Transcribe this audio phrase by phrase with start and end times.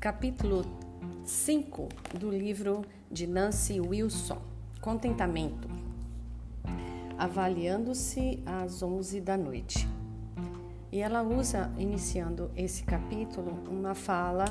[0.00, 0.64] capítulo
[1.24, 4.40] 5 do livro de Nancy Wilson,
[4.80, 5.68] Contentamento,
[7.18, 9.88] avaliando-se às 11 da noite.
[10.92, 14.44] E ela usa, iniciando esse capítulo, uma fala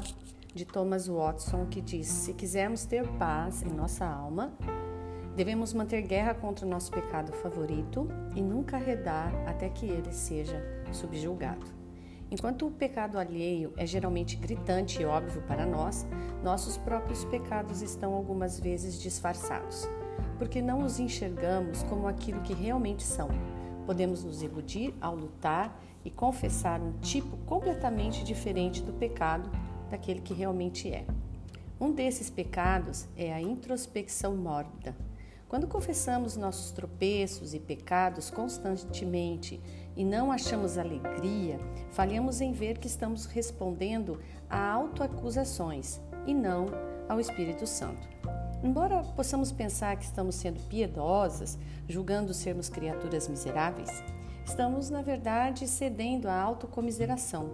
[0.53, 4.51] de Thomas Watson que diz: Se quisermos ter paz em nossa alma,
[5.33, 8.05] devemos manter guerra contra o nosso pecado favorito
[8.35, 10.61] e nunca arredar até que ele seja
[10.91, 11.76] subjulgado.
[12.29, 16.05] Enquanto o pecado alheio é geralmente gritante e óbvio para nós,
[16.43, 19.87] nossos próprios pecados estão algumas vezes disfarçados,
[20.37, 23.29] porque não os enxergamos como aquilo que realmente são.
[23.85, 29.49] Podemos nos iludir ao lutar e confessar um tipo completamente diferente do pecado
[29.89, 31.05] daquele que realmente é.
[31.79, 34.93] Um desses pecados é a introspecção mórbida.
[35.47, 39.61] Quando confessamos nossos tropeços e pecados constantemente
[39.95, 41.57] e não achamos alegria,
[41.91, 46.65] falhamos em ver que estamos respondendo a autoacusações e não
[47.07, 48.09] ao Espírito Santo.
[48.61, 54.03] Embora possamos pensar que estamos sendo piedosas, julgando sermos criaturas miseráveis,
[54.45, 57.49] estamos, na verdade, cedendo à autocomiseração,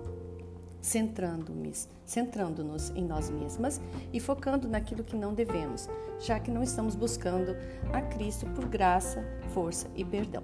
[0.84, 2.62] centrando-nos centrando
[2.94, 3.82] em nós mesmas
[4.12, 7.56] e focando naquilo que não devemos, já que não estamos buscando
[7.94, 10.44] a Cristo por graça, força e perdão.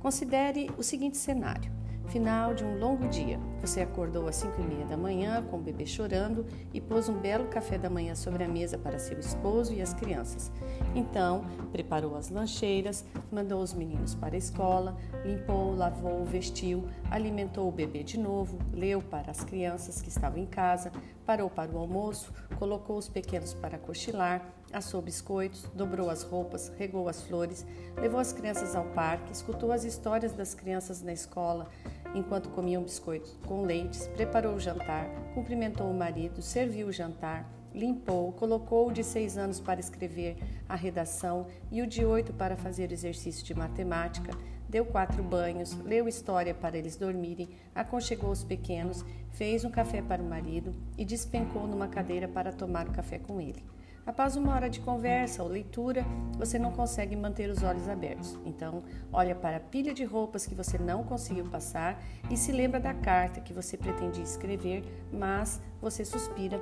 [0.00, 1.70] Considere o seguinte cenário:
[2.08, 3.38] final de um longo dia.
[3.60, 7.18] Você acordou às 5 e meia da manhã com o bebê chorando e pôs um
[7.18, 10.50] belo café da manhã sobre a mesa para seu esposo e as crianças.
[10.94, 17.72] Então, preparou as lancheiras, mandou os meninos para a escola, limpou, lavou, vestiu, alimentou o
[17.72, 20.90] bebê de novo, leu para as crianças que estavam em casa,
[21.26, 27.08] parou para o almoço, colocou os pequenos para cochilar, assou biscoitos, dobrou as roupas, regou
[27.08, 27.64] as flores,
[27.96, 31.68] levou as crianças ao parque, escutou as histórias das crianças na escola
[32.14, 38.32] enquanto comiam biscoitos com leites, preparou o jantar, cumprimentou o marido, serviu o jantar, limpou,
[38.32, 40.36] colocou o de seis anos para escrever
[40.68, 44.32] a redação e o de oito para fazer exercício de matemática,
[44.68, 50.22] deu quatro banhos, leu história para eles dormirem, aconchegou os pequenos, fez um café para
[50.22, 53.64] o marido e despencou numa cadeira para tomar o café com ele.
[54.08, 56.02] Após uma hora de conversa ou leitura,
[56.38, 58.38] você não consegue manter os olhos abertos.
[58.46, 58.82] Então,
[59.12, 62.94] olha para a pilha de roupas que você não conseguiu passar e se lembra da
[62.94, 64.82] carta que você pretendia escrever,
[65.12, 66.58] mas você suspira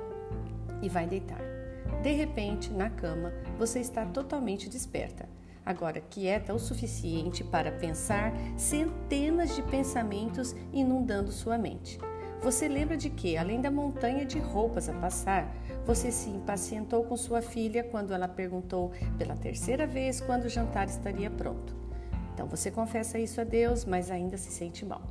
[0.81, 1.39] e vai deitar.
[2.03, 5.29] De repente, na cama, você está totalmente desperta.
[5.65, 11.97] Agora, quieta o suficiente para pensar centenas de pensamentos inundando sua mente.
[12.41, 15.51] Você lembra de que, além da montanha de roupas a passar,
[15.87, 20.85] você se impacientou com sua filha quando ela perguntou pela terceira vez quando o jantar
[20.89, 21.73] estaria pronto.
[22.33, 25.01] Então você confessa isso a Deus, mas ainda se sente mal.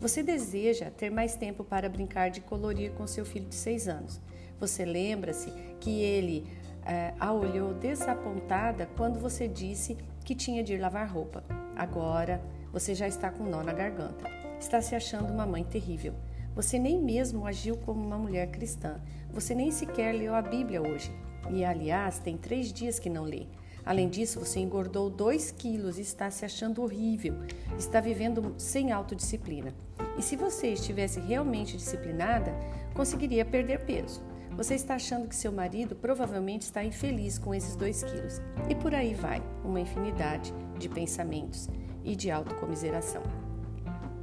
[0.00, 4.18] Você deseja ter mais tempo para brincar de colorir com seu filho de seis anos.
[4.58, 6.46] Você lembra-se que ele
[6.86, 11.44] eh, a olhou desapontada quando você disse que tinha de ir lavar roupa.
[11.76, 12.40] Agora
[12.72, 14.24] você já está com nó na garganta.
[14.58, 16.14] Está se achando uma mãe terrível.
[16.54, 19.00] Você nem mesmo agiu como uma mulher cristã.
[19.32, 21.10] Você nem sequer leu a Bíblia hoje.
[21.50, 23.46] E, aliás, tem três dias que não lê.
[23.84, 27.34] Além disso, você engordou 2 quilos e está se achando horrível.
[27.76, 29.74] Está vivendo sem autodisciplina.
[30.16, 32.54] E se você estivesse realmente disciplinada,
[32.94, 34.22] conseguiria perder peso.
[34.56, 38.40] Você está achando que seu marido provavelmente está infeliz com esses 2 quilos.
[38.70, 41.68] E por aí vai, uma infinidade de pensamentos
[42.04, 43.43] e de autocomiseração.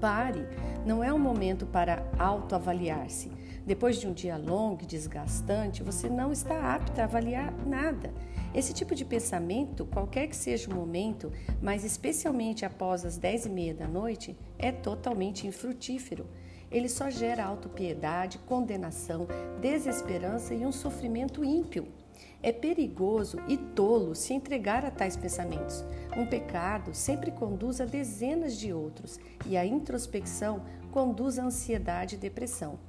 [0.02, 0.48] Pare,
[0.84, 3.32] não é um momento para autoavaliar-se.
[3.64, 8.12] Depois de um dia longo e desgastante, você não está apta a avaliar nada.
[8.52, 13.50] Esse tipo de pensamento, qualquer que seja o momento, mas especialmente após as dez e
[13.50, 16.26] meia da noite, é totalmente infrutífero.
[16.72, 19.28] Ele só gera autopiedade, condenação,
[19.62, 21.88] desesperança e um sofrimento ímpio.
[22.44, 25.84] É perigoso e tolo se entregar a tais pensamentos.
[26.18, 30.62] Um pecado sempre conduz a dezenas de outros e a introspecção
[30.92, 32.80] conduz à ansiedade e depressão.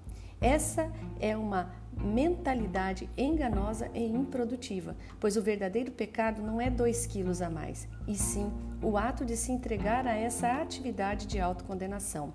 [0.41, 0.91] Essa
[1.21, 7.49] é uma mentalidade enganosa e improdutiva, pois o verdadeiro pecado não é dois quilos a
[7.49, 8.51] mais, e sim
[8.83, 12.33] o ato de se entregar a essa atividade de autocondenação.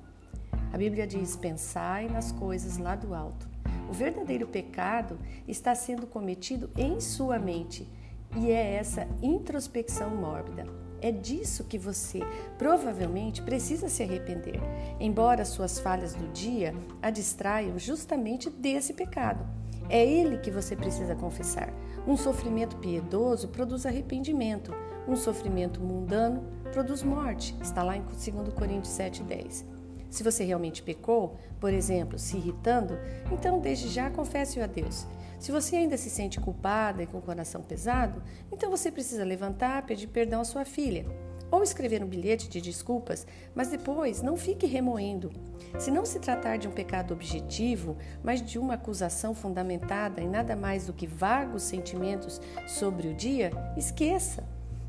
[0.71, 3.49] A Bíblia diz: pensai nas coisas lá do alto.
[3.89, 5.17] O verdadeiro pecado
[5.47, 7.87] está sendo cometido em sua mente
[8.35, 10.65] e é essa introspecção mórbida.
[10.99, 12.19] É disso que você
[12.57, 14.59] provavelmente precisa se arrepender,
[14.99, 19.45] embora suas falhas do dia a distraiam justamente desse pecado.
[19.89, 21.71] É ele que você precisa confessar.
[22.05, 24.73] Um sofrimento piedoso produz arrependimento,
[25.07, 26.43] um sofrimento mundano
[26.73, 27.55] produz morte.
[27.61, 29.76] Está lá em 2 Coríntios 7,10.
[30.09, 32.97] Se você realmente pecou, por exemplo, se irritando,
[33.31, 35.05] então desde já confesse-o a Deus.
[35.39, 39.85] Se você ainda se sente culpada e com o coração pesado, então você precisa levantar,
[39.85, 41.05] pedir perdão à sua filha.
[41.49, 43.25] Ou escrever um bilhete de desculpas,
[43.55, 45.31] mas depois não fique remoendo.
[45.77, 50.55] Se não se tratar de um pecado objetivo, mas de uma acusação fundamentada em nada
[50.55, 54.43] mais do que vagos sentimentos sobre o dia, esqueça.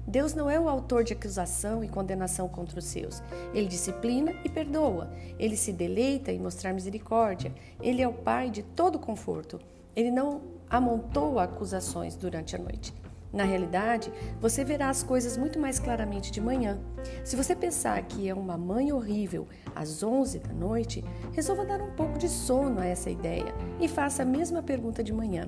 [0.08, 3.22] Deus não é o autor de acusação e condenação contra os seus.
[3.52, 5.10] Ele disciplina e perdoa.
[5.38, 7.52] Ele se deleita em mostrar misericórdia.
[7.78, 9.60] Ele é o Pai de todo conforto.
[9.94, 10.40] Ele não
[10.70, 12.94] amontou acusações durante a noite.
[13.30, 14.10] Na realidade,
[14.40, 16.78] você verá as coisas muito mais claramente de manhã.
[17.22, 21.90] Se você pensar que é uma mãe horrível às 11 da noite, resolva dar um
[21.90, 25.46] pouco de sono a essa ideia e faça a mesma pergunta de manhã.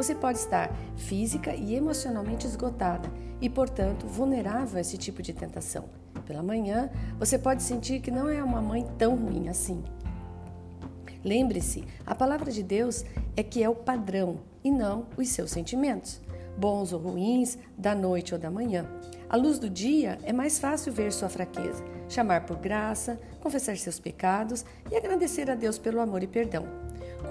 [0.00, 3.06] Você pode estar física e emocionalmente esgotada
[3.38, 5.90] e, portanto, vulnerável a esse tipo de tentação.
[6.24, 6.88] Pela manhã,
[7.18, 9.84] você pode sentir que não é uma mãe tão ruim assim.
[11.22, 13.04] Lembre-se, a palavra de Deus
[13.36, 16.18] é que é o padrão e não os seus sentimentos
[16.56, 18.86] bons ou ruins, da noite ou da manhã.
[19.28, 23.98] À luz do dia, é mais fácil ver sua fraqueza, chamar por graça, confessar seus
[23.98, 26.66] pecados e agradecer a Deus pelo amor e perdão.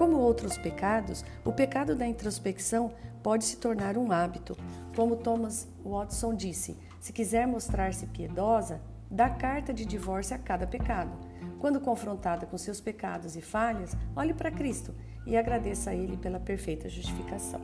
[0.00, 2.90] Como outros pecados, o pecado da introspecção
[3.22, 4.56] pode se tornar um hábito.
[4.96, 8.80] Como Thomas Watson disse: se quiser mostrar-se piedosa,
[9.10, 11.12] dá carta de divórcio a cada pecado.
[11.58, 14.94] Quando confrontada com seus pecados e falhas, olhe para Cristo
[15.26, 17.60] e agradeça a Ele pela perfeita justificação.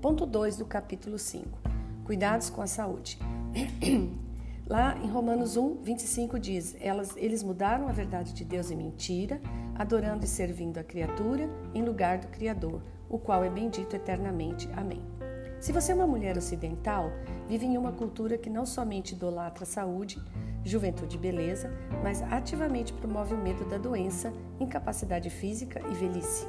[0.00, 1.58] Ponto 2 do capítulo 5.
[2.04, 3.18] Cuidados com a saúde.
[4.70, 9.40] Lá em Romanos 1, 25 diz: Elas, Eles mudaram a verdade de Deus em mentira,
[9.74, 14.70] adorando e servindo a criatura em lugar do Criador, o qual é bendito eternamente.
[14.76, 15.02] Amém.
[15.58, 17.10] Se você é uma mulher ocidental,
[17.48, 20.22] vive em uma cultura que não somente idolatra a saúde,
[20.64, 21.68] juventude e beleza,
[22.00, 26.46] mas ativamente promove o medo da doença, incapacidade física e velhice.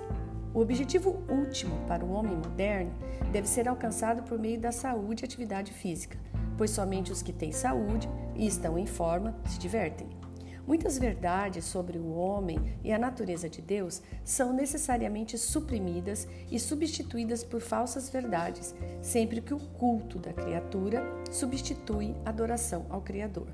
[0.54, 2.94] O objetivo último para o homem moderno
[3.32, 6.20] deve ser alcançado por meio da saúde e atividade física,
[6.62, 10.08] pois somente os que têm saúde e estão em forma se divertem.
[10.68, 17.44] Muitas verdades sobre o homem e a natureza de Deus são necessariamente suprimidas e substituídas
[17.44, 23.50] por falsas verdades, sempre que o culto da criatura substitui a adoração ao Criador.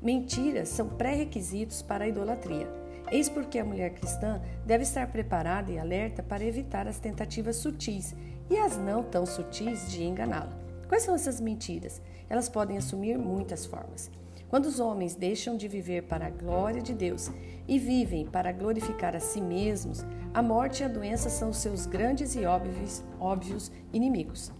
[0.00, 2.66] Mentiras são pré-requisitos para a idolatria.
[3.12, 8.16] Eis porque a mulher cristã deve estar preparada e alerta para evitar as tentativas sutis
[8.48, 10.66] e as não tão sutis de enganá-la.
[10.88, 12.00] Quais são essas mentiras?
[12.28, 14.10] Elas podem assumir muitas formas.
[14.48, 17.30] Quando os homens deixam de viver para a glória de Deus
[17.66, 22.34] e vivem para glorificar a si mesmos, a morte e a doença são seus grandes
[22.34, 24.50] e óbvios, óbvios inimigos.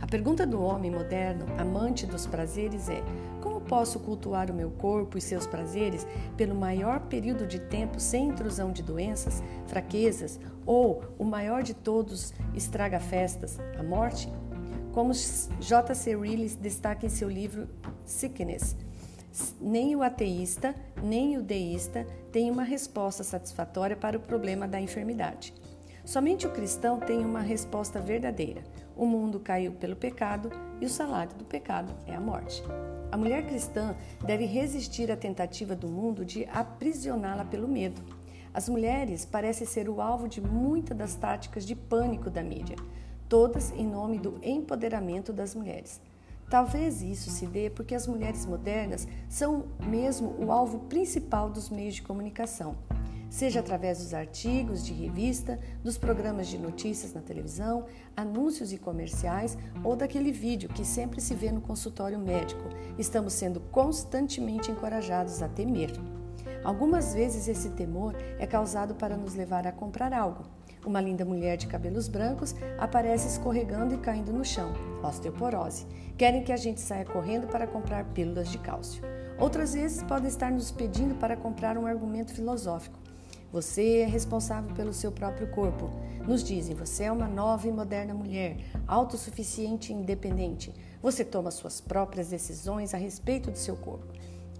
[0.00, 3.02] A pergunta do homem moderno, amante dos prazeres, é:
[3.42, 6.06] como posso cultuar o meu corpo e seus prazeres
[6.36, 12.32] pelo maior período de tempo sem intrusão de doenças, fraquezas ou, o maior de todos,
[12.54, 14.30] estraga-festas, a morte?
[14.96, 16.16] Como J.C.
[16.16, 17.68] Reilly destaca em seu livro
[18.06, 18.74] Sickness,
[19.60, 25.52] nem o ateísta nem o deísta tem uma resposta satisfatória para o problema da enfermidade.
[26.02, 28.64] Somente o cristão tem uma resposta verdadeira.
[28.96, 30.50] O mundo caiu pelo pecado
[30.80, 32.62] e o salário do pecado é a morte.
[33.12, 33.94] A mulher cristã
[34.24, 38.02] deve resistir à tentativa do mundo de aprisioná-la pelo medo.
[38.54, 42.76] As mulheres parecem ser o alvo de muitas das táticas de pânico da mídia,
[43.28, 46.00] todas em nome do empoderamento das mulheres.
[46.48, 51.96] Talvez isso se dê porque as mulheres modernas são mesmo o alvo principal dos meios
[51.96, 52.76] de comunicação
[53.28, 57.84] seja através dos artigos de revista, dos programas de notícias na televisão,
[58.16, 62.62] anúncios e comerciais ou daquele vídeo que sempre se vê no consultório médico.
[62.98, 65.92] Estamos sendo constantemente encorajados a temer.
[66.64, 70.55] Algumas vezes esse temor é causado para nos levar a comprar algo.
[70.86, 75.84] Uma linda mulher de cabelos brancos aparece escorregando e caindo no chão, osteoporose.
[76.16, 79.02] Querem que a gente saia correndo para comprar pílulas de cálcio.
[79.36, 83.00] Outras vezes podem estar nos pedindo para comprar um argumento filosófico.
[83.50, 85.90] Você é responsável pelo seu próprio corpo.
[86.24, 90.72] Nos dizem, você é uma nova e moderna mulher, autossuficiente e independente.
[91.02, 94.06] Você toma suas próprias decisões a respeito do seu corpo.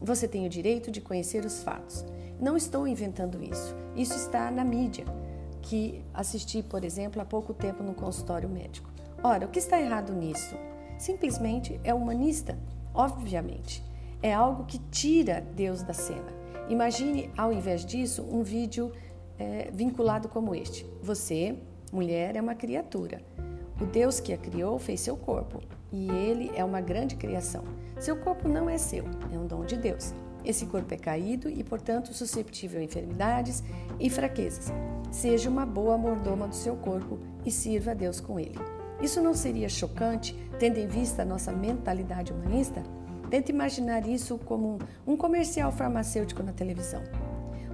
[0.01, 2.05] Você tem o direito de conhecer os fatos.
[2.41, 3.75] Não estou inventando isso.
[3.95, 5.05] Isso está na mídia,
[5.67, 8.89] que assisti, por exemplo, há pouco tempo no consultório médico.
[9.23, 10.57] Ora, o que está errado nisso?
[10.97, 12.57] Simplesmente é humanista,
[12.95, 13.85] obviamente.
[14.23, 16.33] É algo que tira Deus da cena.
[16.69, 18.93] Imagine, ao invés disso, um vídeo
[19.39, 20.87] é, vinculado como este.
[21.03, 21.59] Você,
[21.93, 23.21] mulher, é uma criatura.
[23.81, 25.61] O Deus que a criou fez seu corpo
[25.93, 27.65] e ele é uma grande criação.
[27.99, 30.15] Seu corpo não é seu, é um dom de Deus.
[30.47, 33.65] Esse corpo é caído e, portanto, susceptível a enfermidades
[33.99, 34.73] e fraquezas.
[35.11, 38.57] Seja uma boa mordoma do seu corpo e sirva a Deus com ele.
[39.03, 42.85] Isso não seria chocante, tendo em vista a nossa mentalidade humanista?
[43.29, 47.03] Tente imaginar isso como um comercial farmacêutico na televisão.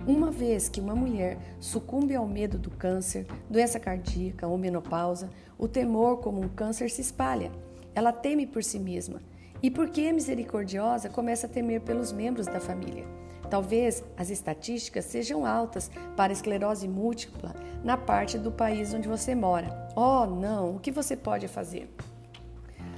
[0.07, 5.69] Uma vez que uma mulher sucumbe ao medo do câncer, doença cardíaca ou menopausa, o
[5.69, 7.53] temor como um câncer se espalha.
[7.95, 9.21] Ela teme por si mesma
[9.63, 13.07] e, porque é misericordiosa, começa a temer pelos membros da família.
[13.49, 17.55] Talvez as estatísticas sejam altas para esclerose múltipla
[17.85, 19.89] na parte do país onde você mora.
[19.95, 20.77] Oh, não!
[20.77, 21.95] O que você pode fazer?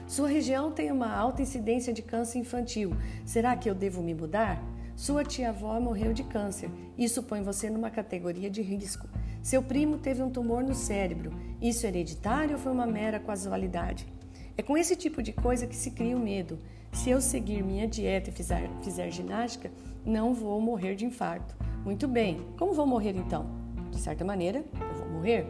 [0.07, 2.97] Sua região tem uma alta incidência de câncer infantil.
[3.25, 4.63] Será que eu devo me mudar?
[4.95, 6.71] Sua tia-avó morreu de câncer.
[6.97, 9.09] Isso põe você numa categoria de risco.
[9.43, 11.33] Seu primo teve um tumor no cérebro.
[11.61, 14.07] Isso é hereditário ou foi uma mera casualidade?
[14.57, 16.59] É com esse tipo de coisa que se cria o medo.
[16.93, 19.71] Se eu seguir minha dieta e fizer, fizer ginástica,
[20.07, 21.57] não vou morrer de infarto.
[21.85, 23.47] Muito bem, como vou morrer então?
[23.91, 25.47] De certa maneira, eu vou morrer.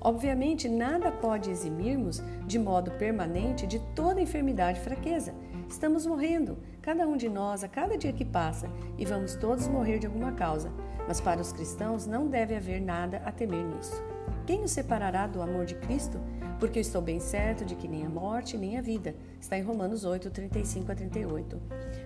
[0.00, 5.32] Obviamente, nada pode eximirmos de modo permanente de toda enfermidade e fraqueza.
[5.68, 9.98] Estamos morrendo, cada um de nós, a cada dia que passa, e vamos todos morrer
[10.00, 10.72] de alguma causa.
[11.06, 14.02] Mas para os cristãos não deve haver nada a temer nisso.
[14.46, 16.20] Quem nos separará do amor de Cristo?
[16.58, 19.14] Porque eu estou bem certo de que nem a morte, nem a vida.
[19.40, 21.60] Está em Romanos 8, 35 a 38.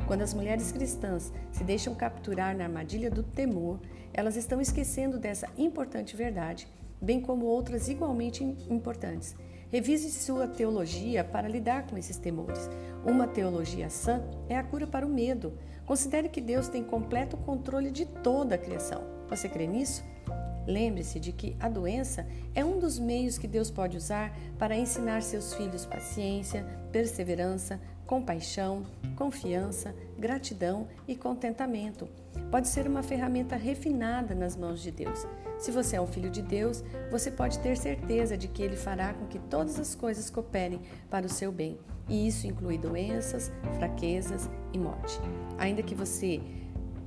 [0.07, 3.81] Quando as mulheres cristãs se deixam capturar na armadilha do temor,
[4.12, 6.69] elas estão esquecendo dessa importante verdade
[7.05, 9.37] bem como outras igualmente importantes.
[9.71, 12.71] Revise sua teologia para lidar com esses temores.
[13.05, 15.53] Uma teologia sã é a cura para o medo.
[15.85, 19.03] Considere que Deus tem completo controle de toda a criação.
[19.29, 20.03] Você crê nisso?
[20.66, 25.23] Lembre-se de que a doença é um dos meios que Deus pode usar para ensinar
[25.23, 28.85] seus filhos paciência, perseverança, compaixão,
[29.16, 32.09] confiança, gratidão e contentamento.
[32.50, 35.26] Pode ser uma ferramenta refinada nas mãos de Deus.
[35.59, 39.14] Se você é um filho de Deus, você pode ter certeza de que Ele fará
[39.14, 41.78] com que todas as coisas cooperem para o seu bem,
[42.09, 45.18] e isso inclui doenças, fraquezas e morte.
[45.59, 46.40] Ainda que você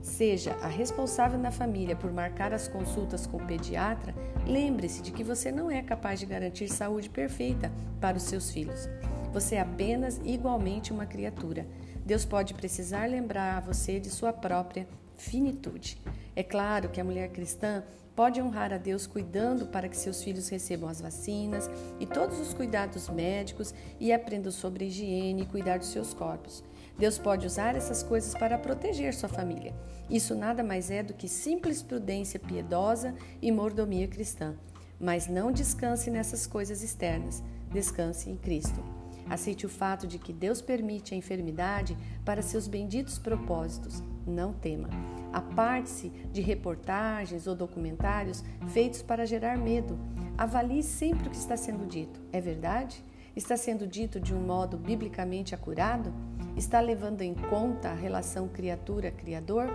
[0.07, 5.23] seja a responsável na família por marcar as consultas com o pediatra, lembre-se de que
[5.23, 8.89] você não é capaz de garantir saúde perfeita para os seus filhos.
[9.33, 11.67] Você é apenas igualmente uma criatura.
[12.05, 14.87] Deus pode precisar lembrar a você de sua própria
[15.17, 16.01] finitude.
[16.35, 17.83] É claro que a mulher cristã
[18.15, 22.53] pode honrar a Deus cuidando para que seus filhos recebam as vacinas e todos os
[22.53, 26.63] cuidados médicos e aprendam sobre higiene e cuidar dos seus corpos.
[26.97, 29.73] Deus pode usar essas coisas para proteger sua família.
[30.09, 34.55] Isso nada mais é do que simples prudência piedosa e mordomia cristã.
[34.99, 38.83] Mas não descanse nessas coisas externas, descanse em Cristo.
[39.29, 44.01] Aceite o fato de que Deus permite a enfermidade para seus benditos propósitos.
[44.25, 44.89] Não tema.
[45.33, 49.99] Aparte-se de reportagens ou documentários feitos para gerar medo.
[50.37, 52.21] Avalie sempre o que está sendo dito.
[52.31, 53.03] É verdade?
[53.35, 56.13] Está sendo dito de um modo biblicamente acurado?
[56.57, 59.69] Está levando em conta a relação criatura-criador?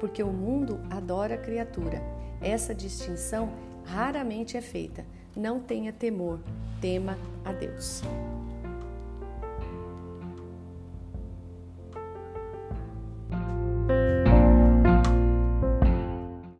[0.00, 2.02] Porque o mundo adora a criatura.
[2.40, 3.52] Essa distinção
[3.84, 5.06] raramente é feita.
[5.36, 6.40] Não tenha temor,
[6.80, 8.02] tema a Deus.